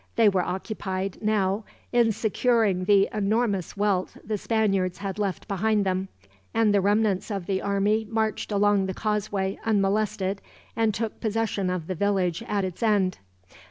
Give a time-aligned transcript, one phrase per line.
[0.15, 6.07] They were occupied, now, in securing the enormous wealth the Spaniards had left behind them;
[6.55, 10.41] and the remnants of the army marched along the causeway unmolested,
[10.75, 13.19] and took possession of the village at its end.